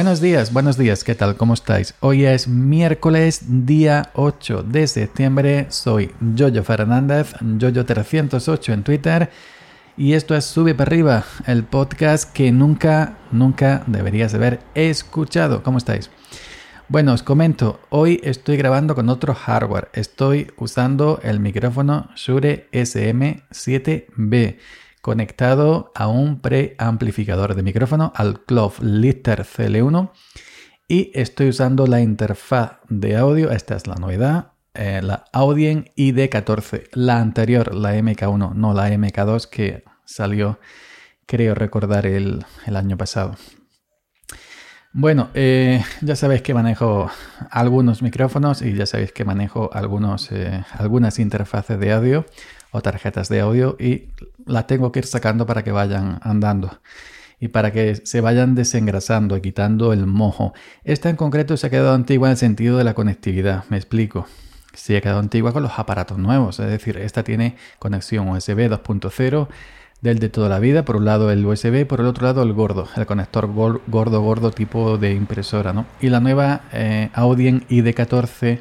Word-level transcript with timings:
Buenos 0.00 0.22
días, 0.22 0.50
buenos 0.50 0.78
días, 0.78 1.04
¿qué 1.04 1.14
tal? 1.14 1.36
¿Cómo 1.36 1.52
estáis? 1.52 1.92
Hoy 2.00 2.24
es 2.24 2.48
miércoles, 2.48 3.42
día 3.66 4.08
8 4.14 4.62
de 4.62 4.86
septiembre. 4.86 5.66
Soy 5.68 6.10
Jojo 6.38 6.62
Fernández, 6.64 7.34
Jojo308 7.34 8.72
en 8.72 8.82
Twitter. 8.82 9.28
Y 9.98 10.14
esto 10.14 10.34
es 10.34 10.46
Sube 10.46 10.74
para 10.74 10.88
arriba, 10.88 11.24
el 11.46 11.64
podcast 11.64 12.32
que 12.32 12.50
nunca, 12.50 13.18
nunca 13.30 13.84
deberías 13.86 14.32
haber 14.32 14.60
escuchado. 14.74 15.62
¿Cómo 15.62 15.76
estáis? 15.76 16.08
Bueno, 16.88 17.12
os 17.12 17.22
comento, 17.22 17.78
hoy 17.90 18.22
estoy 18.24 18.56
grabando 18.56 18.94
con 18.94 19.10
otro 19.10 19.34
hardware. 19.34 19.90
Estoy 19.92 20.50
usando 20.56 21.20
el 21.22 21.40
micrófono 21.40 22.08
Shure 22.16 22.70
SM7B 22.72 24.56
conectado 25.00 25.92
a 25.94 26.08
un 26.08 26.40
preamplificador 26.40 27.54
de 27.54 27.62
micrófono, 27.62 28.12
al 28.14 28.44
Clove 28.44 28.76
Lister 28.80 29.44
CL1, 29.44 30.10
y 30.88 31.10
estoy 31.14 31.48
usando 31.48 31.86
la 31.86 32.00
interfaz 32.00 32.78
de 32.88 33.16
audio, 33.16 33.50
esta 33.50 33.76
es 33.76 33.86
la 33.86 33.94
novedad, 33.94 34.52
eh, 34.74 35.00
la 35.02 35.24
Audien 35.32 35.86
ID14, 35.96 36.88
la 36.92 37.20
anterior, 37.20 37.74
la 37.74 37.94
MK1, 37.96 38.54
no 38.54 38.74
la 38.74 38.88
MK2 38.88 39.48
que 39.48 39.84
salió, 40.04 40.58
creo 41.26 41.54
recordar, 41.54 42.06
el, 42.06 42.44
año 42.66 42.96
pasado. 42.96 43.36
Bueno, 44.92 45.30
eh, 45.34 45.84
ya 46.00 46.16
sabéis 46.16 46.42
que 46.42 46.54
manejo 46.54 47.08
algunos 47.50 48.02
micrófonos 48.02 48.60
y 48.62 48.74
ya 48.74 48.86
sabéis 48.86 49.12
que 49.12 49.24
manejo 49.24 49.70
algunos, 49.72 50.32
eh, 50.32 50.64
algunas 50.72 51.20
interfaces 51.20 51.78
de 51.78 51.92
audio 51.92 52.26
o 52.72 52.80
tarjetas 52.80 53.28
de 53.28 53.40
audio 53.40 53.76
y 53.78 54.08
la 54.46 54.66
tengo 54.66 54.92
que 54.92 55.00
ir 55.00 55.06
sacando 55.06 55.46
para 55.46 55.62
que 55.64 55.72
vayan 55.72 56.20
andando 56.22 56.80
y 57.40 57.48
para 57.48 57.72
que 57.72 57.96
se 57.96 58.20
vayan 58.20 58.54
desengrasando, 58.54 59.40
quitando 59.40 59.92
el 59.92 60.06
mojo. 60.06 60.52
Esta 60.84 61.08
en 61.08 61.16
concreto 61.16 61.56
se 61.56 61.66
ha 61.66 61.70
quedado 61.70 61.94
antigua 61.94 62.28
en 62.28 62.32
el 62.32 62.36
sentido 62.36 62.76
de 62.76 62.84
la 62.84 62.94
conectividad, 62.94 63.64
me 63.70 63.78
explico. 63.78 64.26
Se 64.74 64.96
ha 64.96 65.00
quedado 65.00 65.18
antigua 65.18 65.52
con 65.52 65.62
los 65.62 65.78
aparatos 65.78 66.18
nuevos, 66.18 66.60
es 66.60 66.68
decir, 66.68 66.96
esta 66.98 67.24
tiene 67.24 67.56
conexión 67.78 68.28
USB 68.28 68.68
2.0 68.70 69.48
del 70.00 70.18
de 70.18 70.28
toda 70.28 70.48
la 70.48 70.58
vida, 70.58 70.84
por 70.84 70.96
un 70.96 71.04
lado 71.04 71.30
el 71.30 71.44
USB, 71.44 71.86
por 71.86 72.00
el 72.00 72.06
otro 72.06 72.26
lado 72.26 72.42
el 72.42 72.52
gordo, 72.52 72.88
el 72.96 73.06
conector 73.06 73.48
gordo 73.48 74.22
gordo 74.22 74.50
tipo 74.50 74.96
de 74.96 75.12
impresora, 75.12 75.72
¿no? 75.72 75.86
Y 76.00 76.08
la 76.08 76.20
nueva 76.20 76.62
eh, 76.72 77.10
Audien 77.14 77.66
ID14 77.68 78.60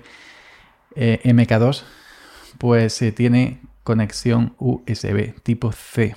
eh, 0.95 1.19
MK2 1.23 1.83
pues 2.57 2.93
se 2.93 3.11
tiene 3.11 3.59
conexión 3.89 4.53
USB 4.59 5.41
tipo 5.41 5.71
C, 5.71 6.15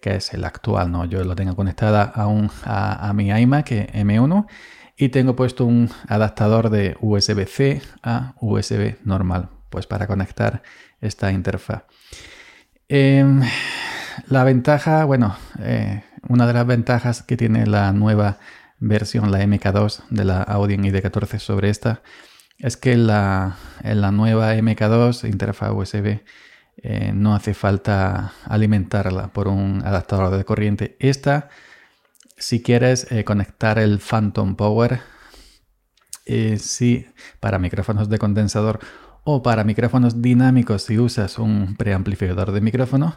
que 0.00 0.14
es 0.14 0.34
el 0.34 0.44
actual, 0.44 0.92
¿no? 0.92 1.04
Yo 1.04 1.24
lo 1.24 1.34
tengo 1.34 1.56
conectada 1.56 2.04
a, 2.04 2.28
un, 2.28 2.48
a, 2.64 3.12
mi 3.12 3.28
iMac 3.28 3.70
M1 3.92 4.46
y 4.96 5.08
tengo 5.08 5.34
puesto 5.34 5.64
un 5.64 5.90
adaptador 6.06 6.70
de 6.70 6.96
USB-C 7.00 7.82
a 8.04 8.34
USB 8.40 9.04
normal, 9.04 9.48
pues 9.68 9.88
para 9.88 10.06
conectar 10.06 10.62
esta 11.00 11.32
interfaz. 11.32 11.82
Em, 12.88 13.42
la 14.28 14.44
ventaja, 14.44 15.04
bueno, 15.04 15.34
eh, 15.58 16.04
una 16.28 16.46
de 16.46 16.52
las 16.52 16.66
ventajas 16.68 17.24
que 17.24 17.36
tiene 17.36 17.66
la 17.66 17.92
nueva 17.92 18.38
versión, 18.78 19.32
la 19.32 19.40
MK2 19.40 20.04
de 20.10 20.24
la 20.24 20.40
Audien 20.40 20.84
ID14 20.84 21.40
sobre 21.40 21.68
esta, 21.68 22.00
es 22.58 22.76
que 22.76 22.96
la, 22.96 23.56
en 23.82 24.00
la 24.00 24.12
nueva 24.12 24.54
MK2, 24.54 25.28
interfaz 25.28 25.72
USB, 25.72 26.20
eh, 26.84 27.12
no 27.14 27.36
hace 27.36 27.54
falta 27.54 28.32
alimentarla 28.44 29.28
por 29.28 29.46
un 29.46 29.82
adaptador 29.84 30.36
de 30.36 30.44
corriente. 30.44 30.96
Esta, 30.98 31.48
si 32.36 32.60
quieres 32.60 33.10
eh, 33.12 33.22
conectar 33.22 33.78
el 33.78 34.00
Phantom 34.00 34.56
Power, 34.56 35.00
eh, 36.26 36.58
sí, 36.58 37.06
para 37.38 37.60
micrófonos 37.60 38.08
de 38.08 38.18
condensador 38.18 38.80
o 39.22 39.44
para 39.44 39.62
micrófonos 39.62 40.20
dinámicos, 40.22 40.82
si 40.82 40.98
usas 40.98 41.38
un 41.38 41.76
preamplificador 41.76 42.50
de 42.50 42.60
micrófono, 42.60 43.16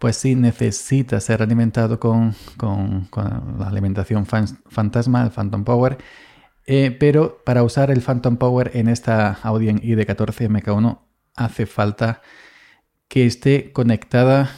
pues 0.00 0.16
sí 0.16 0.34
necesita 0.34 1.20
ser 1.20 1.40
alimentado 1.40 2.00
con, 2.00 2.34
la 2.60 3.68
alimentación 3.68 4.26
fantasma, 4.26 5.22
el 5.22 5.30
Phantom 5.30 5.62
Power. 5.62 5.98
pero 6.98 7.38
para 7.44 7.62
usar 7.62 7.92
el 7.92 8.02
Phantom 8.02 8.38
Power 8.38 8.72
en 8.74 8.88
esta 8.88 9.38
Audien 9.44 9.80
ID14 9.80 10.48
MK1 10.48 10.98
hace 11.36 11.66
falta 11.66 12.20
que 13.08 13.26
esté 13.26 13.72
conectada 13.72 14.50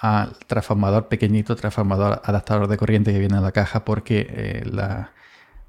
al 0.00 0.36
transformador 0.46 1.08
pequeñito, 1.08 1.56
transformador 1.56 2.22
adaptador 2.24 2.68
de 2.68 2.76
corriente 2.76 3.12
que 3.12 3.18
viene 3.18 3.36
en 3.36 3.42
la 3.42 3.52
caja 3.52 3.84
porque 3.84 4.26
eh, 4.30 4.62
la, 4.64 5.12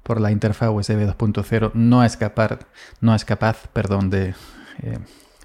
por 0.02 0.20
la 0.20 0.32
interfaz 0.32 0.70
USB 0.70 1.06
2.0 1.06 1.72
no 1.74 2.04
es 2.04 2.16
capaz, 2.16 2.60
no 3.00 3.14
es 3.14 3.24
capaz 3.24 3.68
perdón, 3.72 4.10
de, 4.10 4.34
eh, 4.82 4.98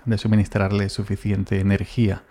de 0.06 0.18
suministrarle 0.18 0.90
suficiente 0.90 1.60
energía. 1.60 2.24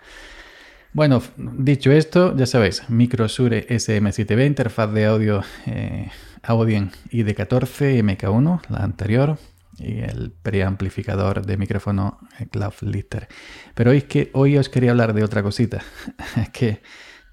Bueno, 0.93 1.21
dicho 1.37 1.91
esto, 1.91 2.35
ya 2.35 2.47
sabéis, 2.47 2.89
Microsure 2.89 3.67
SM7B, 3.67 4.47
interfaz 4.47 4.91
de 4.91 5.05
audio 5.05 5.43
eh, 5.67 6.09
Audien 6.41 6.91
ID14 7.11 8.01
MK1, 8.01 8.61
la 8.69 8.79
anterior, 8.79 9.37
y 9.79 9.99
el 9.99 10.31
preamplificador 10.31 11.45
de 11.45 11.57
micrófono 11.57 12.19
Cloud 12.51 12.73
Lister. 12.81 13.27
Pero 13.75 13.91
hoy, 13.91 13.97
es 13.97 14.03
que, 14.05 14.29
hoy 14.33 14.57
os 14.57 14.69
quería 14.69 14.91
hablar 14.91 15.13
de 15.13 15.23
otra 15.23 15.43
cosita, 15.43 15.83
que 16.53 16.81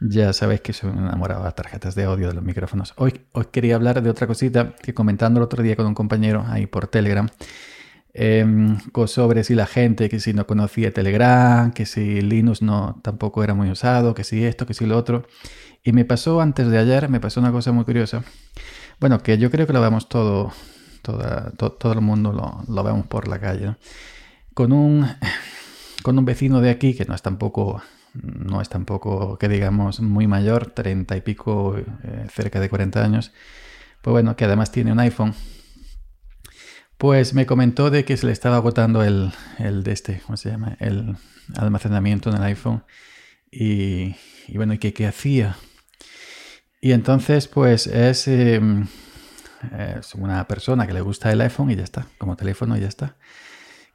ya 0.00 0.32
sabéis 0.32 0.60
que 0.60 0.72
soy 0.72 0.91
enamorado 0.91 1.41
de 1.41 1.47
las 1.47 1.54
tarjetas 1.54 1.94
de 1.94 2.04
audio 2.04 2.28
de 2.28 2.34
los 2.34 2.44
micrófonos. 2.44 2.93
Hoy 2.97 3.22
os 3.33 3.47
quería 3.47 3.77
hablar 3.77 4.03
de 4.03 4.10
otra 4.10 4.27
cosita 4.27 4.75
que 4.83 4.93
comentando 4.93 5.41
el 5.41 5.44
otro 5.44 5.62
día 5.62 5.77
con 5.77 5.87
un 5.87 5.94
compañero 5.94 6.44
ahí 6.49 6.66
por 6.66 6.88
Telegram, 6.88 7.28
em, 8.12 8.78
sobre 9.06 9.44
si 9.44 9.54
la 9.54 9.66
gente 9.66 10.09
que 10.09 10.21
si 10.21 10.34
no 10.34 10.47
conocía 10.47 10.93
Telegram, 10.93 11.72
que 11.72 11.87
si 11.87 12.21
Linux 12.21 12.60
no 12.60 13.00
tampoco 13.03 13.43
era 13.43 13.54
muy 13.54 13.71
usado, 13.71 14.15
que 14.15 14.25
si 14.25 14.44
esto, 14.44 14.66
que 14.66 14.75
si 14.75 14.84
lo 14.87 14.97
otro. 14.99 15.27
Y 15.83 15.93
me 15.93 16.04
pasó 16.04 16.41
antes 16.41 16.69
de 16.69 16.78
ayer, 16.78 17.09
me 17.09 17.21
pasó 17.21 17.41
una 17.41 17.53
cosa 17.53 17.72
muy 17.72 17.84
curiosa. 17.84 18.25
Bueno, 19.00 19.19
que 19.21 19.38
yo 19.38 19.50
creo 19.50 19.66
que 19.66 19.72
lo 19.72 19.81
vemos 19.81 20.09
todo 20.09 20.53
todo 21.04 21.92
el 21.92 22.00
mundo 22.00 22.32
lo, 22.66 22.82
vemos 22.82 23.06
por 23.06 23.28
la 23.28 23.38
calle. 23.38 23.76
Con, 24.54 24.72
un, 24.72 25.06
con 26.03 26.19
un 26.19 26.25
vecino 26.25 26.60
de 26.60 26.70
aquí 26.70 26.94
que 26.94 27.04
no 27.04 27.15
es 27.15 27.22
tampoco, 27.22 27.82
no 28.15 28.60
es 28.60 28.69
tampoco 28.69 29.38
que 29.38 29.48
digamos 29.48 30.00
muy 30.00 30.26
mayor, 30.26 30.66
30 30.66 31.16
y 31.16 31.20
pico, 31.20 31.76
eh, 31.76 32.26
cerca 32.32 32.60
de 32.60 32.69
40 32.69 33.04
años, 33.04 33.32
pues 34.03 34.12
bueno, 34.12 34.37
que 34.37 34.44
además 34.44 34.72
tiene 34.72 34.92
un 34.92 35.00
iPhone. 35.00 35.34
Pues 36.97 37.34
me 37.34 37.44
comentó 37.44 37.91
de 37.91 38.04
que 38.04 38.16
se 38.16 38.26
le 38.26 38.32
estaba 38.32 38.56
agotando 38.56 39.03
el, 39.03 39.32
el 39.59 39.82
de 39.82 39.92
este, 39.92 40.21
¿cómo 40.25 40.36
se 40.36 40.50
llama? 40.50 40.76
El 40.81 41.16
almacenamiento 41.56 42.31
en 42.31 42.36
el 42.36 42.42
iPhone. 42.44 42.84
Y, 43.50 44.15
bueno, 44.54 44.75
¿y 44.75 44.78
qué, 44.78 44.92
qué 44.92 45.06
hacía? 45.06 45.56
Y 46.81 46.92
entonces, 46.92 47.48
pues 47.48 47.86
es... 47.86 48.26
Em, 48.28 48.86
es 49.99 50.15
una 50.15 50.47
persona 50.47 50.87
que 50.87 50.93
le 50.93 51.01
gusta 51.01 51.31
el 51.33 51.41
iPhone 51.41 51.71
y 51.71 51.77
ya 51.77 51.85
está, 51.85 52.07
como 52.19 52.37
teléfono 52.37 52.77
y 52.77 52.81
ya 52.81 52.89
está. 52.89 53.17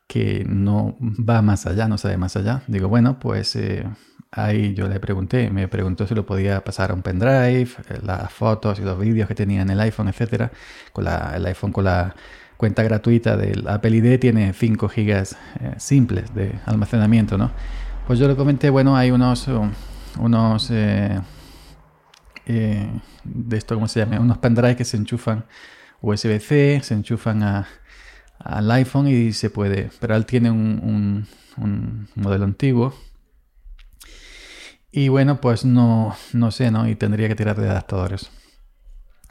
Que 0.07 0.44
no 0.47 0.97
va 1.00 1.41
más 1.41 1.66
allá, 1.66 1.88
no 1.88 1.97
sabe 1.97 2.18
más 2.18 2.35
allá. 2.35 2.63
Digo, 2.68 2.88
bueno, 2.88 3.19
pues 3.19 3.56
eh, 3.56 3.85
ahí 4.31 4.74
yo 4.74 4.88
le 4.88 5.00
pregunté, 5.00 5.50
me 5.52 5.68
preguntó 5.68 6.07
si 6.07 6.16
lo 6.16 6.25
podía 6.25 6.63
pasar 6.63 6.91
a 6.91 6.94
un 6.94 7.02
pendrive, 7.02 7.69
eh, 7.90 8.00
las 8.03 8.31
fotos 8.31 8.80
y 8.80 8.83
los 8.83 9.00
vídeos 9.00 9.27
que 9.27 9.36
tenía 9.36 9.62
en 9.62 9.69
el 9.69 9.80
iPhone, 9.80 10.07
etcétera. 10.07 10.51
Con 10.94 11.04
la, 11.04 11.33
el 11.36 11.45
iPhone 11.45 11.72
con 11.72 11.86
la 11.86 12.15
cuenta 12.57 12.83
gratuita 12.83 13.38
del 13.38 13.68
Apple 13.68 13.95
ID 13.95 14.19
tiene 14.19 14.54
5 14.54 14.89
gigas 14.89 15.38
eh, 15.62 15.75
simples 15.77 16.33
de 16.33 16.56
almacenamiento, 16.65 17.38
¿no? 17.38 17.51
Pues 18.07 18.18
yo 18.18 18.27
le 18.27 18.36
comenté, 18.36 18.69
bueno, 18.72 18.98
hay 18.98 19.12
unos, 19.12 19.48
unos 20.18 20.72
eh, 22.51 22.90
de 23.24 23.57
esto, 23.57 23.75
¿cómo 23.75 23.88
se 23.88 24.00
llama? 24.00 24.19
Unos 24.19 24.40
pendrives 24.40 24.75
que 24.75 24.84
se 24.84 24.98
enchufan 24.98 25.46
USB-C, 26.01 26.81
se 26.84 26.96
enchufan 26.96 27.66
al 28.40 28.72
iPhone 28.72 29.07
y 29.07 29.34
se 29.34 29.51
puede. 29.51 29.92
Pero 30.00 30.16
él 30.16 30.25
tiene 30.25 30.50
un, 30.50 31.28
modelo 32.16 32.46
antiguo. 32.46 32.96
Y 34.92 35.10
bueno, 35.10 35.40
pues 35.40 35.63
no, 35.63 36.16
no 36.34 36.50
sé, 36.50 36.72
¿no? 36.72 36.90
Y 36.90 36.96
tendría 36.96 37.28
que 37.28 37.36
tirar 37.36 37.62
de 37.62 37.69
adaptadores. 37.69 38.31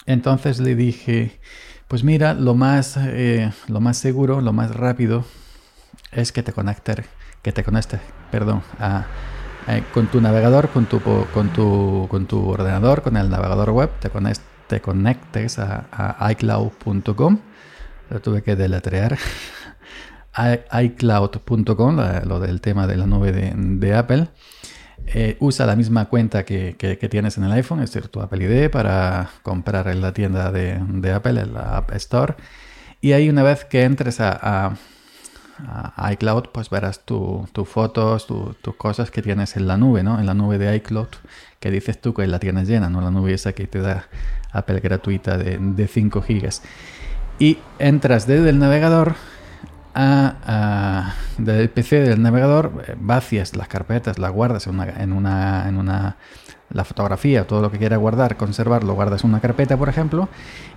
Entonces 0.06 0.60
le 0.60 0.76
dije, 0.76 1.40
pues 1.88 2.04
mira, 2.04 2.34
lo 2.34 2.54
más, 2.54 2.96
eh, 2.98 3.52
lo 3.66 3.80
más 3.80 3.98
seguro, 3.98 4.40
lo 4.40 4.52
más 4.52 4.76
rápido 4.76 5.24
es 6.12 6.30
que 6.30 6.44
te 6.44 6.52
conectes, 6.52 6.98
que 7.42 7.50
te 7.50 7.64
conectes, 7.64 8.00
perdón, 8.30 8.62
a 8.78 9.06
eh, 9.68 9.84
con 9.92 10.06
tu 10.06 10.20
navegador, 10.20 10.70
con 10.70 10.86
tu, 10.86 10.98
con, 11.00 11.52
tu, 11.52 12.06
con 12.10 12.26
tu 12.26 12.48
ordenador, 12.48 13.02
con 13.02 13.18
el 13.18 13.28
navegador 13.28 13.70
web, 13.70 13.90
te, 14.00 14.08
conectes, 14.08 14.42
te 14.66 14.80
conectes 14.80 15.58
a, 15.58 16.30
iCloud.com. 16.30 17.38
Lo 18.08 18.20
tuve 18.20 18.42
que 18.42 18.56
deletrear. 18.56 19.18
iCloud.com, 20.82 21.96
lo 22.24 22.40
del 22.40 22.60
tema 22.62 22.86
de 22.86 22.96
la 22.96 23.06
nube 23.06 23.32
de, 23.32 23.94
Apple. 23.94 24.28
eh, 25.06 25.36
usa 25.40 25.66
la 25.66 25.76
misma 25.76 26.06
cuenta 26.06 26.44
que, 26.44 26.74
tienes 27.10 27.36
en 27.36 27.44
el 27.44 27.52
iPhone, 27.52 27.82
es 27.82 27.92
decir, 27.92 28.08
tu 28.08 28.20
Apple 28.22 28.44
ID 28.44 28.70
para 28.70 29.28
comprar 29.42 29.88
en 29.88 30.00
la 30.00 30.12
tienda 30.12 30.50
de, 30.50 31.12
Apple, 31.12 31.40
en 31.40 31.52
la 31.52 31.76
App 31.76 31.92
Store. 31.92 32.36
Y 33.02 33.12
ahí 33.12 33.28
una 33.28 33.42
vez 33.42 33.66
que 33.66 33.82
entres 33.84 34.18
a, 34.20 34.76
iCloud, 36.12 36.46
pues 36.52 36.70
verás 36.70 37.00
tus 37.04 37.68
fotos, 37.68 38.26
tus 38.26 38.76
cosas 38.76 39.10
que 39.10 39.22
tienes 39.22 39.56
en 39.56 39.66
la 39.66 39.76
nube, 39.76 40.02
¿no? 40.02 40.18
En 40.18 40.26
la 40.26 40.34
nube 40.34 40.58
de 40.58 40.76
iCloud, 40.76 41.08
que 41.60 41.70
dices 41.70 42.00
tú 42.00 42.14
que 42.14 42.26
la 42.26 42.38
tienes 42.38 42.68
llena, 42.68 42.88
¿no? 42.88 43.00
La 43.00 43.10
nube 43.10 43.34
esa 43.34 43.52
que 43.52 43.66
te 43.66 43.80
da 43.80 44.06
Apple 44.52 44.80
gratuita 44.80 45.36
de, 45.36 45.58
de 45.58 45.88
5 45.88 46.22
gigas. 46.22 46.62
Y 47.38 47.58
entras 47.78 48.26
desde 48.26 48.50
el 48.50 48.58
navegador 48.58 49.14
a, 49.94 51.14
del 51.38 51.70
PC 51.70 52.00
del 52.00 52.22
navegador, 52.22 52.84
eh, 52.86 52.94
vacías 52.98 53.56
las 53.56 53.68
carpetas, 53.68 54.18
las 54.18 54.30
guardas 54.30 54.66
en 54.66 55.12
una, 55.12 55.68
en 55.68 55.76
una 55.76 56.16
la 56.70 56.84
fotografía, 56.84 57.46
todo 57.46 57.62
lo 57.62 57.70
que 57.70 57.78
quieras 57.78 57.98
guardar, 57.98 58.36
conservarlo, 58.36 58.94
guardas 58.94 59.24
en 59.24 59.30
una 59.30 59.40
carpeta, 59.40 59.76
por 59.76 59.88
ejemplo, 59.88 60.28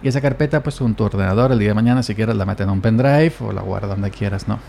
y 0.02 0.08
esa 0.08 0.22
carpeta, 0.22 0.64
pues 0.64 0.80
en 0.82 0.96
tu 0.96 1.04
ordenador, 1.04 1.52
el 1.52 1.60
día 1.60 1.70
de 1.70 1.74
mañana, 1.74 2.04
si 2.04 2.16
quieres, 2.16 2.36
la 2.36 2.46
metes 2.46 2.66
en 2.66 2.72
un 2.72 2.82
pendrive 2.82 3.34
o 3.42 3.52
la 3.52 3.62
guardas 3.62 3.92
donde 3.92 4.12
quieras, 4.12 4.48
¿no? 4.48 4.60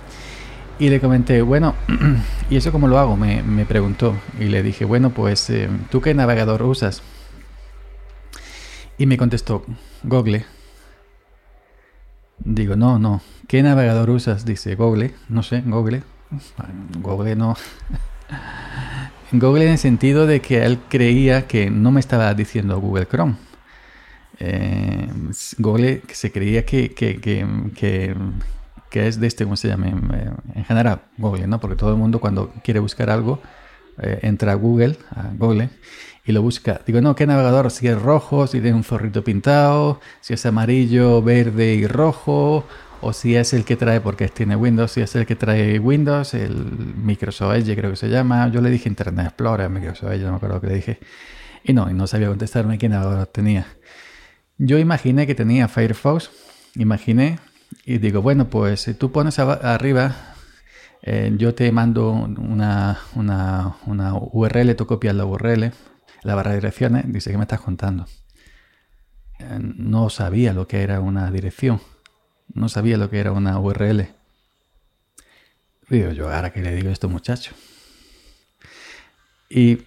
Y 0.79 0.89
le 0.89 1.01
comenté, 1.01 1.43
bueno, 1.43 1.75
¿y 2.51 2.57
eso 2.57 2.73
cómo 2.73 2.89
lo 2.89 2.99
hago? 2.99 3.17
Me, 3.17 3.43
me 3.43 3.65
preguntó. 3.67 4.17
Y 4.41 4.45
le 4.47 4.63
dije, 4.63 4.85
bueno, 4.85 5.11
pues, 5.11 5.49
eh, 5.51 5.69
¿tú 5.91 6.01
qué 6.01 6.15
navegador 6.15 6.63
usas? 6.63 7.03
Y 8.99 9.07
me 9.07 9.17
contestó, 9.17 9.65
Google. 10.03 10.45
Digo, 12.39 12.75
no, 12.75 12.99
no. 12.99 13.21
¿Qué 13.47 13.63
navegador 13.63 14.11
usas? 14.11 14.45
Dice 14.45 14.75
Google. 14.75 15.15
No 15.29 15.43
sé, 15.43 15.63
Google. 15.65 16.03
Google 17.01 17.37
no. 17.37 17.57
Google 19.33 19.65
en 19.65 19.73
el 19.73 19.79
sentido 19.79 20.27
de 20.27 20.41
que 20.41 20.65
él 20.65 20.79
creía 20.89 21.47
que 21.47 21.71
no 21.71 21.91
me 21.91 22.01
estaba 22.01 22.33
diciendo 22.35 22.79
Google 22.79 23.07
Chrome. 23.07 23.37
Eh, 24.39 25.09
Google 25.59 26.03
se 26.13 26.31
creía 26.31 26.67
que, 26.67 26.93
que, 26.93 27.21
que, 27.21 27.47
que, 28.91 29.09
es 29.09 29.21
de 29.21 29.27
este, 29.27 29.45
¿cómo 29.45 29.57
se 29.57 29.69
llama? 29.69 29.89
Eh, 29.89 30.31
en 30.55 30.65
general, 30.65 31.01
Google, 31.17 31.47
¿no? 31.47 31.61
Porque 31.61 31.77
todo 31.77 31.91
el 31.91 31.97
mundo 31.97 32.21
cuando 32.21 32.53
quiere 32.63 32.81
buscar 32.81 33.09
algo 33.09 33.41
eh, 33.99 34.21
entra 34.23 34.53
a 34.53 34.55
Google, 34.55 34.97
a 35.11 35.31
Google, 35.37 35.71
y 36.25 36.33
lo 36.33 36.43
busca. 36.43 36.81
Digo, 36.87 37.01
no, 37.01 37.15
¿qué 37.15 37.27
navegador? 37.27 37.71
Si 37.71 37.89
es 37.89 38.01
rojo, 38.01 38.47
si 38.47 38.61
tiene 38.61 38.77
un 38.77 38.85
zorrito 38.85 39.25
pintado, 39.25 40.01
si 40.21 40.35
es 40.35 40.47
amarillo, 40.47 41.23
verde 41.23 41.75
y 41.75 41.87
rojo, 41.87 42.65
o 43.01 43.13
si 43.13 43.35
es 43.35 43.53
el 43.53 43.65
que 43.65 43.77
trae, 43.77 44.01
porque 44.01 44.29
tiene 44.29 44.55
Windows, 44.55 44.93
si 44.93 45.01
es 45.01 45.15
el 45.17 45.27
que 45.27 45.35
trae 45.35 45.79
Windows, 45.81 46.35
el 46.35 46.55
Microsoft 46.55 47.57
Edge 47.57 47.75
creo 47.75 47.91
que 47.91 47.97
se 47.97 48.09
llama. 48.09 48.49
Yo 48.49 48.61
le 48.61 48.71
dije 48.71 48.89
Internet 48.89 49.27
Explorer, 49.27 49.69
Microsoft 49.69 50.13
Edge, 50.13 50.23
no 50.23 50.31
me 50.31 50.37
acuerdo 50.37 50.61
que 50.61 50.67
le 50.69 50.75
dije. 50.75 50.99
Y 51.65 51.73
no, 51.73 51.91
y 51.91 51.95
no 51.95 52.07
sabía 52.07 52.29
contestarme 52.29 52.79
qué 52.79 52.89
navegador 52.89 53.27
tenía. 53.27 53.67
Yo 54.59 54.79
imaginé 54.79 55.27
que 55.27 55.35
tenía 55.35 55.67
Firefox, 55.67 56.31
imaginé, 56.77 57.41
y 57.85 57.99
digo, 57.99 58.23
bueno, 58.23 58.49
pues 58.49 58.83
si 58.83 58.95
tú 58.95 59.11
pones 59.11 59.39
arriba, 59.39 60.32
eh, 61.03 61.33
yo 61.37 61.55
te 61.55 61.71
mando 61.73 62.13
una, 62.13 63.01
una, 63.17 63.77
una 63.87 64.15
URL, 64.15 64.77
tú 64.77 64.87
copias 64.87 65.17
la 65.17 65.25
URL, 65.25 65.73
la 66.23 66.35
barra 66.37 66.51
de 66.51 66.59
direcciones, 66.59 67.05
dice, 67.13 67.33
¿qué 67.33 67.37
me 67.37 67.43
estás 67.43 67.61
contando? 67.61 68.07
Eh, 69.41 69.59
no 69.61 70.11
sabía 70.11 70.53
lo 70.53 70.69
que 70.69 70.83
era 70.83 71.01
una 71.01 71.31
dirección, 71.33 71.81
no 72.55 72.69
sabía 72.69 72.97
lo 72.99 73.11
que 73.11 73.19
era 73.19 73.33
una 73.33 73.59
URL. 73.59 74.09
Digo, 75.89 76.13
yo 76.13 76.33
ahora 76.33 76.53
que 76.53 76.63
le 76.63 76.75
digo 76.75 76.91
esto 76.91 77.09
muchacho. 77.09 77.53
Y, 79.51 79.83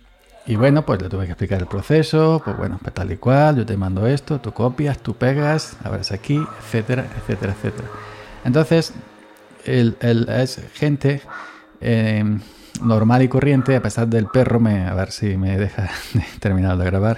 y, 0.46 0.58
bueno, 0.58 0.86
pues 0.86 1.02
le 1.02 1.10
tuve 1.10 1.26
que 1.26 1.32
explicar 1.32 1.62
el 1.62 1.68
proceso, 1.68 2.42
pues 2.44 2.58
bueno, 2.58 2.78
pues 2.82 2.94
tal 2.94 3.12
y 3.12 3.18
cual, 3.18 3.56
yo 3.56 3.66
te 3.66 3.78
mando 3.78 4.06
esto, 4.06 4.40
tú 4.40 4.52
copias, 4.52 5.00
tú 5.00 5.16
pegas, 5.16 5.78
abres 5.84 6.12
aquí, 6.12 6.46
etcétera, 6.60 7.08
etcétera, 7.18 7.54
etcétera. 7.54 7.88
Entonces, 8.44 8.94
el, 9.66 9.98
el, 10.00 10.30
es 10.30 10.60
gente 10.74 11.22
eh, 11.82 12.24
normal 12.82 13.22
y 13.22 13.28
corriente, 13.28 13.76
a 13.76 13.82
pesar 13.82 14.08
del 14.08 14.28
perro, 14.28 14.60
me, 14.60 14.86
a 14.86 14.94
ver 14.94 15.12
si 15.12 15.38
me 15.38 15.58
deja 15.58 15.90
terminar 16.40 16.78
de 16.78 16.86
grabar, 16.86 17.18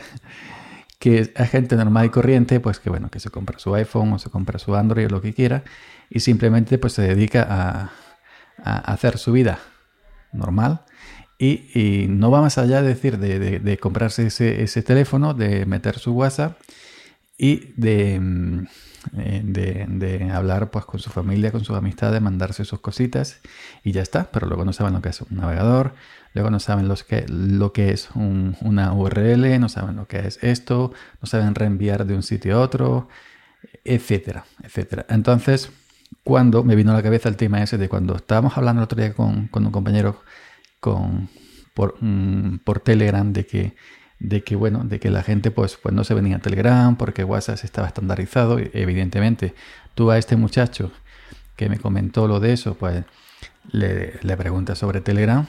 que 0.99 1.19
es 1.19 1.49
gente 1.49 1.75
normal 1.75 2.07
y 2.07 2.09
corriente, 2.09 2.59
pues 2.59 2.79
que 2.79 2.89
bueno, 2.89 3.09
que 3.09 3.19
se 3.19 3.29
compra 3.29 3.59
su 3.59 3.73
iPhone 3.75 4.13
o 4.13 4.19
se 4.19 4.29
compra 4.29 4.59
su 4.59 4.75
Android 4.75 5.07
o 5.07 5.09
lo 5.09 5.21
que 5.21 5.33
quiera, 5.33 5.63
y 6.09 6.19
simplemente 6.19 6.77
pues 6.77 6.93
se 6.93 7.01
dedica 7.03 7.45
a, 7.49 7.91
hacer 8.63 9.19
su 9.19 9.31
vida 9.31 9.59
normal. 10.33 10.81
Y, 11.39 12.07
no 12.09 12.31
va 12.31 12.41
más 12.41 12.57
allá 12.57 12.81
de 12.81 12.87
decir 12.87 13.19
de, 13.19 13.77
comprarse 13.77 14.27
ese, 14.27 14.63
ese, 14.63 14.81
teléfono, 14.81 15.35
de 15.35 15.67
meter 15.67 15.99
su 15.99 16.13
WhatsApp 16.13 16.59
y 17.37 17.73
de, 17.75 18.19
mm, 18.19 18.65
eh, 19.17 19.41
de, 19.43 20.31
hablar 20.31 20.69
pues 20.71 20.85
con 20.85 20.99
su 20.99 21.09
familia, 21.09 21.51
con 21.51 21.63
sus 21.63 21.75
amistades, 21.75 22.21
mandarse 22.21 22.65
sus 22.65 22.79
cositas 22.79 23.39
y 23.83 23.91
ya 23.91 24.01
está. 24.01 24.31
Pero 24.31 24.47
luego 24.47 24.65
no 24.65 24.73
saben 24.73 24.93
lo 24.93 25.01
que 25.01 25.09
es 25.09 25.21
un 25.21 25.37
navegador, 25.37 25.93
luego 26.33 26.49
no 26.49 26.59
saben 26.59 26.87
los 26.87 27.03
que, 27.03 27.25
lo 27.27 27.73
que 27.73 27.91
es 27.91 28.09
una 28.15 28.93
URL, 28.93 29.59
no 29.59 29.69
saben 29.69 29.95
lo 29.95 30.07
que 30.07 30.19
es 30.19 30.43
esto, 30.43 30.93
no 31.21 31.27
saben 31.27 31.55
reenviar 31.55 32.05
de 32.05 32.15
un 32.15 32.23
sitio 32.23 32.57
a 32.57 32.61
otro, 32.61 33.07
etcétera, 33.83 34.45
etcétera. 34.63 35.05
Entonces, 35.09 35.71
cuando 36.23 36.63
me 36.63 36.75
vino 36.75 36.91
a 36.91 36.95
la 36.95 37.03
cabeza 37.03 37.29
el 37.29 37.37
tema 37.37 37.63
ese 37.63 37.77
de 37.77 37.89
cuando 37.89 38.15
estábamos 38.15 38.57
hablando 38.57 38.81
el 38.81 38.85
otro 38.85 39.01
día 39.01 39.13
con, 39.13 39.49
un 39.51 39.71
compañero 39.71 40.21
con, 40.79 41.29
por, 41.73 41.95
mm, 42.01 42.59
por 42.63 42.79
Telegram 42.79 43.31
de 43.33 43.45
que 43.45 43.75
de 44.19 44.43
que 44.43 44.55
bueno, 44.55 44.83
de 44.83 44.99
que 44.99 45.09
la 45.09 45.23
gente 45.23 45.51
pues, 45.51 45.77
pues 45.81 45.93
no 45.93 46.03
se 46.03 46.13
venía 46.13 46.37
a 46.37 46.39
Telegram 46.39 46.95
porque 46.95 47.23
WhatsApp 47.23 47.63
estaba 47.63 47.87
estandarizado. 47.87 48.57
Evidentemente, 48.59 49.53
tú 49.95 50.11
a 50.11 50.17
este 50.17 50.35
muchacho 50.35 50.91
que 51.55 51.69
me 51.69 51.79
comentó 51.79 52.27
lo 52.27 52.39
de 52.39 52.53
eso, 52.53 52.75
pues 52.75 53.03
le, 53.71 54.19
le 54.21 54.37
preguntas 54.37 54.77
sobre 54.77 55.01
Telegram, 55.01 55.45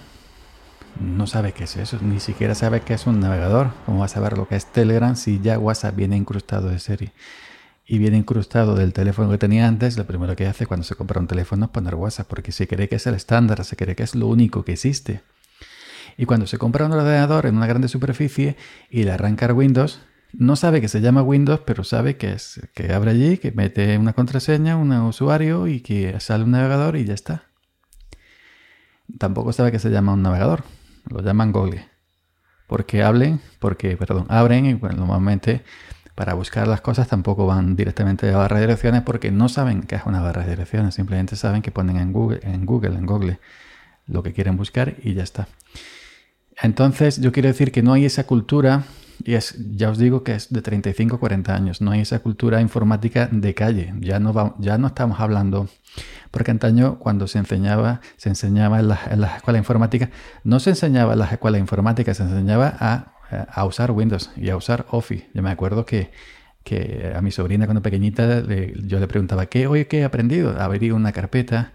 no 1.00 1.26
sabe 1.26 1.52
qué 1.52 1.64
es 1.64 1.76
eso, 1.76 1.98
ni 2.00 2.18
siquiera 2.18 2.54
sabe 2.54 2.80
qué 2.80 2.94
es 2.94 3.06
un 3.06 3.20
navegador. 3.20 3.70
¿Cómo 3.86 4.00
va 4.00 4.06
a 4.06 4.08
saber 4.08 4.36
lo 4.36 4.48
que 4.48 4.56
es 4.56 4.66
Telegram 4.66 5.14
si 5.16 5.40
ya 5.40 5.58
WhatsApp 5.58 5.94
viene 5.94 6.16
incrustado 6.16 6.68
de 6.68 6.78
serie? 6.78 7.12
Y 7.86 7.98
viene 7.98 8.18
incrustado 8.18 8.74
del 8.74 8.92
teléfono 8.92 9.30
que 9.30 9.38
tenía 9.38 9.66
antes, 9.66 9.96
lo 9.96 10.06
primero 10.06 10.36
que 10.36 10.46
hace 10.46 10.66
cuando 10.66 10.84
se 10.84 10.94
compra 10.94 11.20
un 11.20 11.26
teléfono 11.26 11.66
es 11.66 11.70
poner 11.70 11.94
WhatsApp, 11.94 12.26
porque 12.28 12.52
se 12.52 12.68
cree 12.68 12.88
que 12.88 12.96
es 12.96 13.06
el 13.06 13.14
estándar, 13.14 13.64
se 13.64 13.76
cree 13.76 13.96
que 13.96 14.02
es 14.02 14.14
lo 14.14 14.26
único 14.26 14.62
que 14.64 14.72
existe. 14.72 15.22
Y 16.16 16.26
cuando 16.26 16.46
se 16.46 16.58
compra 16.58 16.86
un 16.86 16.92
ordenador 16.92 17.46
en 17.46 17.56
una 17.56 17.66
grande 17.66 17.88
superficie 17.88 18.56
y 18.90 19.04
le 19.04 19.12
arrancar 19.12 19.52
Windows, 19.52 20.00
no 20.32 20.56
sabe 20.56 20.80
que 20.80 20.88
se 20.88 21.00
llama 21.00 21.22
Windows, 21.22 21.60
pero 21.64 21.84
sabe 21.84 22.16
que, 22.16 22.32
es, 22.32 22.60
que 22.74 22.92
abre 22.92 23.12
allí, 23.12 23.38
que 23.38 23.52
mete 23.52 23.96
una 23.98 24.12
contraseña, 24.12 24.76
un 24.76 24.92
usuario 24.92 25.66
y 25.66 25.80
que 25.80 26.18
sale 26.20 26.44
un 26.44 26.50
navegador 26.50 26.96
y 26.96 27.04
ya 27.04 27.14
está. 27.14 27.44
Tampoco 29.18 29.52
sabe 29.52 29.72
que 29.72 29.78
se 29.78 29.90
llama 29.90 30.12
un 30.12 30.22
navegador, 30.22 30.64
lo 31.08 31.22
llaman 31.22 31.52
Google. 31.52 31.88
Porque 32.66 33.02
hablen, 33.02 33.40
porque, 33.58 33.96
perdón, 33.96 34.26
abren 34.28 34.66
y 34.66 34.74
normalmente 34.74 35.62
para 36.18 36.34
buscar 36.34 36.66
las 36.66 36.80
cosas 36.80 37.06
tampoco 37.06 37.46
van 37.46 37.76
directamente 37.76 38.28
a 38.30 38.36
barra 38.36 38.56
de 38.56 38.62
direcciones 38.62 39.02
porque 39.02 39.30
no 39.30 39.48
saben 39.48 39.82
qué 39.82 39.94
es 39.94 40.02
una 40.04 40.20
barra 40.20 40.42
de 40.42 40.50
direcciones, 40.50 40.96
simplemente 40.96 41.36
saben 41.36 41.62
que 41.62 41.70
ponen 41.70 41.96
en 41.96 42.12
Google, 42.12 42.40
en 42.42 42.66
Google, 42.66 42.96
en 42.96 43.06
Google 43.06 43.38
lo 44.08 44.24
que 44.24 44.32
quieren 44.32 44.56
buscar 44.56 44.96
y 45.02 45.14
ya 45.14 45.22
está. 45.22 45.46
Entonces, 46.62 47.20
yo 47.20 47.32
quiero 47.32 47.48
decir 47.48 47.72
que 47.72 47.82
no 47.82 47.92
hay 47.92 48.04
esa 48.04 48.24
cultura, 48.24 48.84
y 49.24 49.34
es, 49.34 49.56
ya 49.76 49.90
os 49.90 49.98
digo 49.98 50.22
que 50.22 50.34
es 50.34 50.52
de 50.52 50.62
35 50.62 51.16
a 51.16 51.20
40 51.20 51.54
años, 51.54 51.80
no 51.80 51.90
hay 51.90 52.00
esa 52.00 52.20
cultura 52.20 52.60
informática 52.60 53.28
de 53.30 53.54
calle. 53.54 53.94
Ya 54.00 54.18
no, 54.18 54.56
ya 54.58 54.78
no 54.78 54.88
estamos 54.88 55.20
hablando, 55.20 55.68
porque 56.30 56.50
antaño 56.50 56.98
cuando 56.98 57.26
se 57.26 57.38
enseñaba, 57.38 58.00
se 58.16 58.28
enseñaba 58.28 58.80
en 58.80 58.88
las 58.88 59.18
la 59.18 59.36
escuelas 59.36 59.60
informáticas, 59.60 60.10
no 60.44 60.60
se 60.60 60.70
enseñaba 60.70 61.12
en 61.12 61.18
las 61.20 61.32
escuelas 61.32 61.60
informáticas, 61.60 62.16
se 62.16 62.22
enseñaba 62.24 62.74
a, 62.78 63.12
a, 63.30 63.64
usar 63.64 63.90
Windows 63.90 64.30
y 64.36 64.50
a 64.50 64.56
usar 64.56 64.86
Office. 64.90 65.28
Yo 65.34 65.42
me 65.42 65.50
acuerdo 65.50 65.84
que, 65.84 66.10
que 66.64 67.12
a 67.14 67.20
mi 67.22 67.30
sobrina 67.30 67.66
cuando 67.66 67.82
pequeñita 67.82 68.42
yo 68.42 69.00
le 69.00 69.08
preguntaba, 69.08 69.46
¿qué 69.46 69.66
hoy 69.66 69.86
qué 69.86 70.00
he 70.00 70.04
aprendido? 70.04 70.60
Abrir 70.60 70.92
una 70.92 71.12
carpeta, 71.12 71.72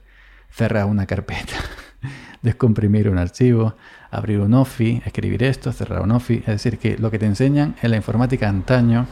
cerrar 0.49 0.85
una 0.85 1.05
carpeta, 1.05 1.55
descomprimir 2.41 3.09
un 3.09 3.17
archivo, 3.17 3.75
abrir 4.11 4.39
un 4.39 4.53
OFI, 4.53 5.01
escribir 5.05 5.43
esto, 5.43 5.71
cerrar 5.71 6.01
un 6.01 6.11
OFI. 6.11 6.37
Es 6.39 6.45
decir, 6.45 6.77
que 6.77 6.97
lo 6.97 7.11
que 7.11 7.19
te 7.19 7.25
enseñan 7.25 7.75
en 7.81 7.91
la 7.91 7.97
informática 7.97 8.47
antaño, 8.47 9.07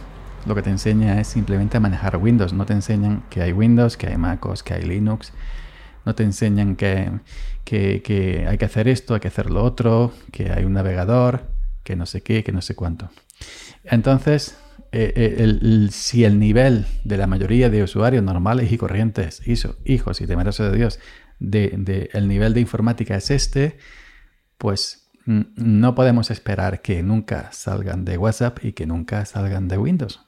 lo 0.45 0.55
que 0.55 0.61
te 0.61 0.69
enseña 0.69 1.19
es 1.19 1.27
simplemente 1.27 1.77
a 1.77 1.79
manejar 1.79 2.17
Windows. 2.17 2.53
No 2.53 2.65
te 2.65 2.73
enseñan 2.73 3.23
que 3.29 3.41
hay 3.41 3.53
Windows, 3.53 3.97
que 3.97 4.07
hay 4.07 4.17
MacOS, 4.17 4.63
que 4.63 4.73
hay 4.73 4.83
Linux. 4.83 5.33
No 6.05 6.15
te 6.15 6.23
enseñan 6.23 6.75
que, 6.75 7.11
que, 7.63 8.45
hay 8.47 8.57
que 8.57 8.65
hacer 8.65 8.87
esto, 8.87 9.13
hay 9.13 9.19
que 9.19 9.27
hacer 9.27 9.51
lo 9.51 9.63
otro, 9.63 10.13
que 10.31 10.51
hay 10.51 10.65
un 10.65 10.73
navegador, 10.73 11.43
que 11.83 11.95
no 11.95 12.05
sé 12.05 12.21
qué, 12.21 12.43
que 12.43 12.51
no 12.51 12.61
sé 12.61 12.75
cuánto. 12.75 13.09
Entonces, 13.83 14.57
eh, 14.91 15.13
eh, 15.15 15.87
si 15.91 16.25
el 16.25 16.39
nivel 16.39 16.85
de 17.03 17.17
la 17.17 17.27
mayoría 17.27 17.69
de 17.69 17.83
usuarios 17.83 18.23
normales 18.23 18.71
y 18.71 18.77
corrientes, 18.77 19.41
hijos 19.85 20.21
y 20.21 20.27
temerosos 20.27 20.71
de 20.71 20.77
Dios, 20.77 20.99
de, 21.41 21.73
de, 21.77 22.09
el 22.13 22.27
nivel 22.27 22.53
de 22.53 22.61
informática 22.61 23.15
es 23.15 23.31
este, 23.31 23.77
pues 24.57 25.09
no 25.25 25.95
podemos 25.95 26.29
esperar 26.31 26.81
que 26.81 27.03
nunca 27.03 27.51
salgan 27.51 28.05
de 28.05 28.17
WhatsApp 28.17 28.63
y 28.63 28.73
que 28.73 28.85
nunca 28.85 29.25
salgan 29.25 29.67
de 29.67 29.77
Windows 29.77 30.21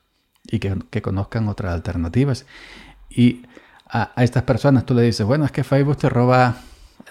y 0.43 0.59
que, 0.59 1.01
conozcan 1.01 1.47
otras 1.47 1.73
alternativas. 1.73 2.45
Y 3.09 3.43
a, 3.87 4.11
estas 4.17 4.43
personas 4.43 4.85
tú 4.85 4.93
le 4.93 5.03
dices, 5.03 5.25
bueno, 5.25 5.45
es 5.45 5.51
que 5.51 5.63
Facebook 5.63 5.97
te 5.97 6.09
roba, 6.09 6.57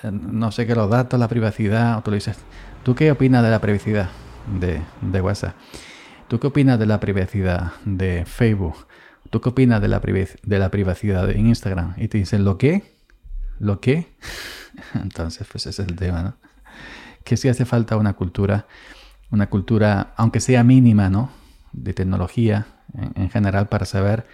eh, 0.02 0.10
no 0.10 0.50
sé 0.50 0.66
qué, 0.66 0.74
los 0.74 0.90
datos, 0.90 1.18
la 1.18 1.28
privacidad, 1.28 1.98
o 1.98 2.02
tú 2.02 2.10
le 2.10 2.16
dices, 2.16 2.36
¿tú 2.82 2.94
qué 2.94 3.10
opinas 3.10 3.42
de 3.42 3.50
la 3.50 3.60
privacidad 3.60 4.10
de, 4.58 4.82
de 5.00 5.20
WhatsApp? 5.20 5.54
¿Tú 6.28 6.40
qué 6.40 6.48
opinas 6.48 6.78
de 6.78 6.86
la 6.86 6.98
privacidad 6.98 7.72
de 7.84 8.24
Facebook? 8.26 8.86
¿Tú 9.30 9.40
qué 9.40 9.50
opinas 9.50 9.80
de 9.80 9.88
la, 9.88 10.00
de 10.00 10.58
la 10.58 10.70
privacidad 10.70 11.26
de 11.26 11.38
Instagram? 11.38 11.94
Y 11.96 12.08
te 12.08 12.18
dicen, 12.18 12.44
¿lo 12.44 12.58
qué? 12.58 12.92
¿Lo 13.62 13.80
qué? 13.80 14.08
Entonces, 14.94 15.46
pues 15.50 15.66
ese 15.68 15.82
es 15.82 15.88
el 15.88 15.94
tema, 15.94 16.22
¿no? 16.22 16.34
Que 17.22 17.36
sí 17.36 17.48
hace 17.48 17.64
falta 17.64 17.96
una 17.96 18.14
cultura, 18.14 18.66
una 19.30 19.48
cultura, 19.48 20.14
aunque 20.16 20.40
sea 20.40 20.64
mínima, 20.64 21.08
¿no? 21.08 21.30
De 21.72 21.94
tecnología 21.94 22.66
en, 23.14 23.30
general 23.30 23.68
para 23.68 23.86
saber 23.86 24.26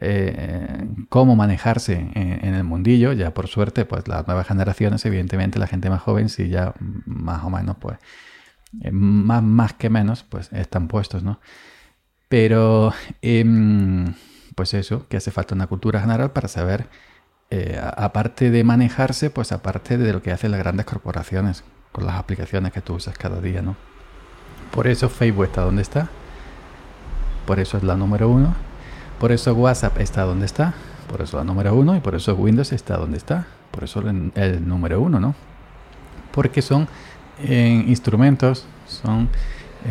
eh, 0.00 0.86
cómo 1.08 1.34
manejarse 1.34 2.10
en, 2.14 2.54
el 2.54 2.64
mundillo. 2.64 3.14
Ya 3.14 3.32
por 3.32 3.48
suerte, 3.48 3.86
pues 3.86 4.06
las 4.06 4.26
nuevas 4.26 4.46
generaciones, 4.46 5.02
evidentemente 5.06 5.58
la 5.58 5.66
gente 5.66 5.88
más 5.88 6.02
joven, 6.02 6.28
sí 6.28 6.50
ya 6.50 6.74
más 7.06 7.42
o 7.42 7.48
menos, 7.48 7.78
pues, 7.80 7.96
eh, 8.82 8.90
más, 8.92 9.42
más 9.42 9.72
que 9.72 9.88
menos, 9.88 10.24
pues 10.24 10.52
están 10.52 10.88
puestos, 10.88 11.22
¿no? 11.22 11.40
Pero, 12.28 12.92
em, 13.22 14.12
pues 14.54 14.74
eso, 14.74 15.08
que 15.08 15.16
hace 15.16 15.30
falta 15.30 15.54
una 15.54 15.68
cultura 15.68 16.00
general 16.02 16.32
para 16.32 16.48
saber 16.48 16.86
eh, 17.50 17.80
aparte 17.96 18.50
de 18.50 18.64
manejarse, 18.64 19.30
pues 19.30 19.52
aparte 19.52 19.98
de 19.98 20.12
lo 20.12 20.22
que 20.22 20.32
hacen 20.32 20.50
las 20.50 20.60
grandes 20.60 20.86
corporaciones 20.86 21.64
con 21.92 22.06
las 22.06 22.16
aplicaciones 22.16 22.72
que 22.72 22.80
tú 22.80 22.94
usas 22.94 23.16
cada 23.16 23.40
día, 23.40 23.62
¿no? 23.62 23.76
Por 24.72 24.86
eso 24.88 25.08
Facebook 25.08 25.44
está 25.44 25.62
donde 25.62 25.82
está, 25.82 26.08
por 27.46 27.60
eso 27.60 27.76
es 27.76 27.84
la 27.84 27.96
número 27.96 28.28
uno, 28.28 28.54
por 29.20 29.30
eso 29.30 29.54
WhatsApp 29.54 30.00
está 30.00 30.22
donde 30.22 30.46
está, 30.46 30.74
por 31.08 31.22
eso 31.22 31.36
la 31.36 31.44
número 31.44 31.74
uno. 31.74 31.96
Y 31.96 32.00
por 32.00 32.14
eso 32.14 32.34
Windows 32.34 32.72
está 32.72 32.96
donde 32.96 33.16
está, 33.16 33.46
por 33.70 33.84
eso 33.84 34.00
el, 34.00 34.68
número 34.68 35.00
uno, 35.00 35.20
¿no? 35.20 35.34
Porque 36.32 36.62
son 36.62 36.88
eh, 37.42 37.84
instrumentos, 37.86 38.66
son 38.88 39.28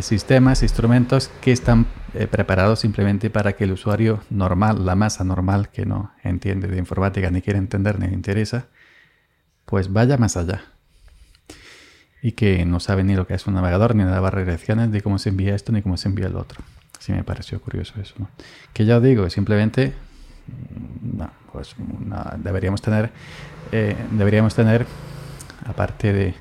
sistemas, 0.02 0.64
instrumentos 0.64 1.30
que 1.42 1.52
están 1.52 1.86
eh, 2.14 2.28
preparados 2.28 2.80
simplemente 2.80 3.30
para 3.30 3.54
que 3.54 3.64
el 3.66 3.72
usuario 3.72 4.22
normal, 4.30 4.86
la 4.86 4.96
masa 4.96 5.24
normal 5.24 5.70
que 5.70 5.86
no 5.86 6.12
entiende 6.24 6.68
de 6.68 6.78
informática, 6.78 7.30
ni 7.30 7.42
quiere 7.42 7.60
entender, 7.60 8.00
ni 8.00 8.08
le 8.08 8.14
interesa, 8.14 8.68
pues 9.66 9.92
vaya 9.92 10.18
más 10.18 10.38
allá. 10.38 10.64
Y 12.22 12.32
que 12.34 12.66
no 12.66 12.80
sabe 12.80 13.04
ni 13.04 13.16
lo 13.16 13.28
que 13.28 13.34
es 13.34 13.46
un 13.48 13.54
navegador, 13.54 13.96
ni 13.96 14.04
de 14.04 14.40
direcciones, 14.40 14.90
ni 14.90 15.02
cómo 15.02 15.20
se 15.20 15.30
envía 15.30 15.56
esto, 15.56 15.72
ni 15.72 15.82
cómo 15.82 15.98
se 15.98 16.08
envía 16.08 16.28
el 16.28 16.36
otro. 16.36 16.64
Sí 17.00 17.12
me 17.12 17.24
pareció 17.24 17.60
curioso 17.60 17.94
eso. 18.00 18.16
Que 18.72 18.86
ya 18.86 18.98
os 18.98 19.04
digo, 19.04 19.30
simplemente, 19.30 19.94
mm, 20.48 21.18
no, 21.18 21.32
pues 21.52 21.76
deberíamos 22.38 22.82
tener, 22.82 23.12
eh, 23.72 23.96
deberíamos 24.12 24.56
tener, 24.56 24.86
aparte 25.66 26.14
de, 26.14 26.36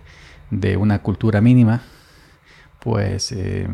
de 0.50 0.76
una 0.76 1.00
cultura 1.00 1.40
mínima, 1.40 1.82
pues 2.82 3.30
eh, 3.30 3.68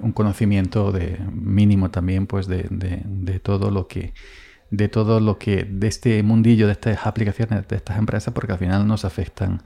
un 0.00 0.12
conocimiento 0.12 0.90
de 0.90 1.18
mínimo 1.32 1.90
también 1.90 2.26
pues 2.26 2.46
de, 2.46 2.66
de, 2.70 3.40
todo 3.40 3.70
lo 3.70 3.88
que 3.88 4.14
de 4.70 4.88
todo 4.88 5.20
lo 5.20 5.38
que 5.38 5.64
de 5.64 5.86
este 5.86 6.22
mundillo 6.22 6.66
de 6.66 6.72
estas 6.72 7.06
aplicaciones 7.06 7.68
de 7.68 7.76
estas 7.76 7.98
empresas 7.98 8.32
porque 8.32 8.52
al 8.52 8.58
final 8.58 8.86
nos 8.86 9.04
afectan 9.04 9.60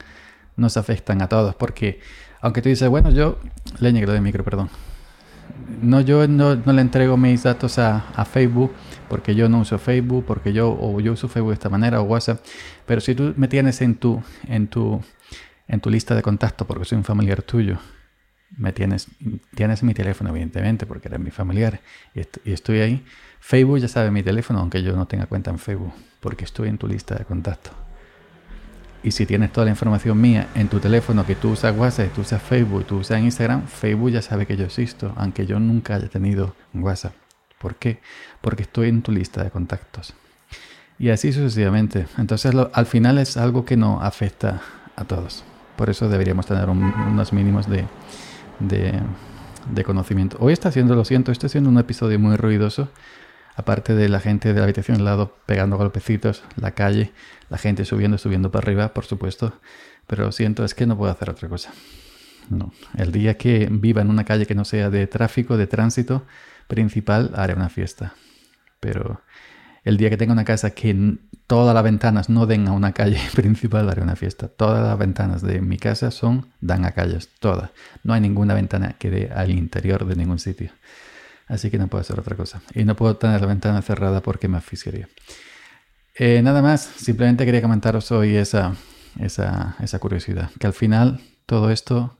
nos 0.57 0.75
afectan 0.75 1.21
a 1.21 1.29
todos. 1.29 1.55
Porque 1.55 2.01
aunque 2.41 2.61
tú 2.61 2.67
dices 2.67 2.89
bueno 2.89 3.09
yo 3.11 3.39
le 3.79 3.91
lo 3.93 4.11
de 4.11 4.19
micro 4.19 4.43
perdón. 4.43 4.69
No 5.81 6.01
yo 6.01 6.27
no, 6.27 6.55
le 6.55 6.81
entrego 6.81 7.15
mis 7.15 7.43
datos 7.43 7.79
a, 7.79 8.09
a, 8.15 8.25
Facebook 8.25 8.73
porque 9.07 9.33
yo 9.33 9.47
no 9.47 9.59
uso 9.59 9.79
Facebook 9.79 10.25
porque 10.25 10.51
yo 10.51 10.77
o 10.77 10.99
yo 10.99 11.13
uso 11.13 11.29
Facebook 11.29 11.51
de 11.51 11.53
esta 11.53 11.69
manera 11.69 12.01
o 12.01 12.03
WhatsApp. 12.03 12.43
Pero 12.85 12.99
si 12.99 13.15
tú 13.15 13.33
me 13.37 13.47
tienes 13.47 13.81
en 13.81 13.95
tu 13.95 14.21
en 14.47 14.67
tu 14.67 15.01
en 15.69 15.79
tu 15.79 15.89
lista 15.89 16.15
de 16.15 16.21
contactos 16.21 16.67
porque 16.67 16.83
soy 16.83 16.97
un 16.97 17.05
familiar 17.05 17.41
tuyo 17.43 17.79
me 18.55 18.71
tienes, 18.71 19.07
tienes 19.55 19.83
mi 19.83 19.93
teléfono, 19.93 20.29
evidentemente, 20.29 20.85
porque 20.85 21.07
eres 21.07 21.19
mi 21.19 21.31
familiar 21.31 21.81
y, 22.13 22.51
estoy 22.51 22.79
ahí. 22.79 23.05
Facebook 23.39 23.79
ya 23.79 23.87
sabe 23.87 24.11
mi 24.11 24.23
teléfono, 24.23 24.59
aunque 24.59 24.81
yo 24.83 24.95
no 24.95 25.05
tenga 25.07 25.25
cuenta 25.25 25.51
en 25.51 25.59
Facebook, 25.59 25.93
porque 26.19 26.45
estoy 26.45 26.69
en 26.69 26.77
tu 26.77 26.87
lista 26.87 27.15
de 27.15 27.25
contactos. 27.25 27.73
Y 29.03 29.11
si 29.11 29.25
tienes 29.25 29.53
toda 29.53 29.65
la 29.65 29.71
información 29.71 30.19
mía 30.19 30.47
en 30.55 30.67
tu 30.67 30.79
teléfono, 30.79 31.25
que 31.25 31.35
tú 31.35 31.51
usas 31.51 31.75
WhatsApp, 31.77 32.13
tú 32.13 32.21
usas 32.21 32.41
Facebook, 32.41 32.85
tú 32.85 32.97
usas 32.97 33.21
Instagram, 33.21 33.67
Facebook 33.67 34.11
ya 34.11 34.21
sabe 34.21 34.45
que 34.45 34.57
yo 34.57 34.65
existo, 34.65 35.13
aunque 35.17 35.45
yo 35.45 35.59
nunca 35.59 35.95
haya 35.95 36.09
tenido 36.09 36.55
WhatsApp. 36.73 37.13
¿Por 37.59 37.75
qué? 37.75 37.99
Porque 38.41 38.63
estoy 38.63 38.89
en 38.89 39.01
tu 39.01 39.11
lista 39.11 39.43
de 39.43 39.51
contactos. 39.51 40.13
Y 40.99 41.09
así 41.09 41.31
sucesivamente. 41.31 42.07
Entonces 42.17 42.53
al 42.73 42.85
final 42.87 43.19
es 43.19 43.37
algo 43.37 43.65
que 43.65 43.77
no 43.77 44.01
afecta 44.01 44.61
a 44.95 45.05
todos. 45.05 45.43
Por 45.75 45.89
eso 45.91 46.09
deberíamos 46.09 46.47
tener 46.47 46.67
unos 46.69 47.31
mínimos 47.33 47.69
de, 47.69 47.85
de, 48.59 49.83
conocimiento. 49.83 50.37
Hoy 50.39 50.53
está 50.53 50.69
haciendo, 50.69 50.95
lo 50.95 51.05
siento, 51.05 51.31
está 51.31 51.47
haciendo 51.47 51.69
un 51.69 51.77
episodio 51.77 52.19
muy 52.19 52.35
ruidoso. 52.35 52.89
Aparte 53.55 53.95
de 53.95 54.07
la 54.07 54.19
gente 54.19 54.53
de 54.53 54.59
la 54.59 54.65
habitación 54.65 54.97
al 54.97 55.05
lado 55.05 55.35
pegando 55.47 55.77
golpecitos, 55.77 56.43
la 56.57 56.71
calle, 56.71 57.11
la 57.49 57.57
gente 57.57 57.85
subiendo, 57.85 58.19
subiendo 58.19 58.51
para 58.51 58.63
arriba, 58.65 58.93
por 58.93 59.05
supuesto. 59.05 59.53
Pero 60.05 60.25
lo 60.25 60.31
siento, 60.31 60.63
es 60.63 60.75
que 60.75 60.85
no 60.85 60.95
puedo 60.95 61.11
hacer 61.11 61.29
otra 61.29 61.49
cosa. 61.49 61.71
No. 62.49 62.71
El 62.95 63.11
día 63.11 63.35
que 63.35 63.67
viva 63.71 64.01
en 64.01 64.09
una 64.09 64.25
calle 64.25 64.45
que 64.45 64.55
no 64.55 64.63
sea 64.63 64.89
de 64.89 65.07
tráfico, 65.07 65.57
de 65.57 65.67
tránsito 65.67 66.23
principal, 66.67 67.31
haré 67.35 67.55
una 67.55 67.69
fiesta. 67.69 68.13
Pero 68.79 69.21
el 69.87 69.95
día 69.95 70.09
que 70.09 70.17
tenga 70.17 70.33
una 70.33 70.43
casa 70.43 70.71
que 70.71 71.17
todas 71.47 71.73
las 71.73 71.81
ventanas 71.81 72.27
no 72.27 72.45
den 72.45 72.67
a 72.67 72.73
una 72.73 72.91
calle 72.91 73.21
principal, 73.35 73.89
haré 73.89 74.01
una 74.01 74.17
fiesta. 74.17 74.49
Todas 74.49 74.85
las 74.85 74.97
ventanas 74.97 75.41
de 75.41 75.61
mi 75.61 75.77
casa 75.77 76.11
son, 76.11 76.47
dan 76.59 76.83
a 76.83 76.91
calles, 76.91 77.29
todas. 77.39 77.71
No 78.03 78.13
hay 78.13 78.19
ninguna 78.19 78.53
ventana 78.53 78.97
que 78.99 79.09
dé 79.09 79.31
al 79.33 79.51
interior 79.51 80.05
de 80.05 80.17
ningún 80.17 80.39
sitio. 80.39 80.71
Así 81.47 81.71
que 81.71 81.77
no 81.77 81.87
puedo 81.87 82.01
hacer 82.01 82.19
otra 82.19 82.35
cosa. 82.35 82.61
Y 82.75 82.83
no 82.83 82.97
puedo 82.97 83.15
tener 83.15 83.39
la 83.39 83.47
ventana 83.47 83.81
cerrada 83.81 84.21
porque 84.21 84.49
me 84.49 84.57
asfixiaría. 84.57 85.07
Eh, 86.15 86.41
nada 86.41 86.61
más, 86.61 86.81
simplemente 86.81 87.45
quería 87.45 87.61
comentaros 87.61 88.11
hoy 88.11 88.35
esa, 88.35 88.75
esa, 89.21 89.77
esa 89.79 89.99
curiosidad. 89.99 90.51
Que 90.59 90.67
al 90.67 90.73
final 90.73 91.21
todo 91.45 91.71
esto, 91.71 92.17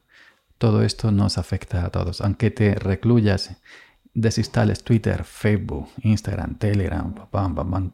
todo 0.58 0.84
esto 0.84 1.12
nos 1.12 1.38
afecta 1.38 1.86
a 1.86 1.90
todos. 1.90 2.22
Aunque 2.22 2.50
te 2.50 2.76
recluyas 2.76 3.58
desinstales 4.18 4.84
Twitter, 4.84 5.24
Facebook, 5.24 5.90
Instagram, 6.02 6.56
Telegram, 6.56 7.14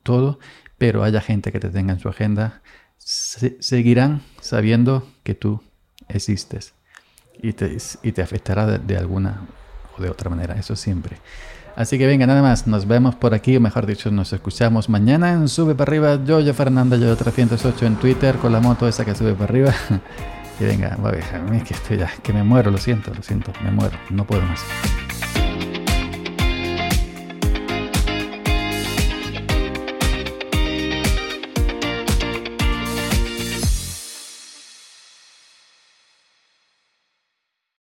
todo, 0.02 0.40
pero 0.78 1.04
haya 1.04 1.20
gente 1.20 1.52
que 1.52 1.60
te 1.60 1.70
tenga 1.70 1.94
en 1.94 2.00
su 2.00 2.08
agenda, 2.08 2.62
seguirán 2.98 4.22
sabiendo 4.40 5.06
que 5.24 5.36
tú 5.36 5.62
existes 6.08 6.74
y 7.42 7.52
te, 7.54 7.78
y 8.04 8.12
te 8.14 8.22
afectará 8.22 8.66
de, 8.66 8.98
alguna 8.98 9.42
o 9.98 10.02
de 10.02 10.10
otra 10.10 10.30
manera, 10.30 10.56
eso 10.56 10.78
siempre. 10.78 11.18
Así 11.76 11.98
que 11.98 12.08
venga, 12.08 12.26
nada 12.26 12.42
más, 12.42 12.68
nos 12.68 12.88
vemos 12.88 13.16
por 13.16 13.34
aquí, 13.34 13.58
o 13.58 13.60
mejor 13.60 13.86
dicho, 13.86 14.10
nos 14.10 14.32
escuchamos 14.32 14.88
mañana 14.88 15.34
en 15.34 15.50
Sube 15.50 15.76
para 15.76 15.90
arriba, 15.90 16.24
yo, 16.24 16.40
yo 16.40 16.54
Fernanda, 16.54 16.96
yo 16.96 17.16
308 17.18 17.86
en 17.86 17.96
Twitter, 17.98 18.38
con 18.38 18.54
la 18.54 18.62
moto 18.62 18.88
esa 18.88 19.04
que 19.04 19.14
sube 19.14 19.34
para 19.34 19.46
arriba. 19.46 19.74
y 20.60 20.64
venga, 20.64 20.98
es 21.52 21.64
que 21.64 21.74
estoy 21.74 21.98
ya, 21.98 22.10
que 22.22 22.32
me 22.32 22.44
muero, 22.44 22.72
lo 22.72 22.78
siento, 22.78 23.14
lo 23.14 23.24
siento, 23.24 23.52
me 23.62 23.72
muero, 23.72 23.98
no 24.12 24.26
puedo 24.26 24.44
más. 24.44 24.62